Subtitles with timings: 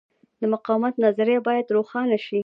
[0.39, 2.39] د مقاومت نظریه باید روښانه شي.